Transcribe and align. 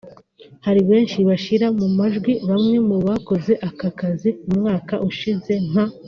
hari 0.65 0.81
benshi 0.89 1.17
bashyira 1.27 1.67
mu 1.79 1.87
majwi 1.97 2.33
bamwe 2.49 2.77
mu 2.87 2.97
bakoze 3.07 3.51
aka 3.67 3.89
kazi 3.99 4.29
umwaka 4.49 4.93
ushize 5.09 5.53
nka 5.67 5.83